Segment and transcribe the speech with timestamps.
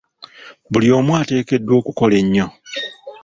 [0.71, 2.47] Buli omu ateekeddwa okukola ennyo.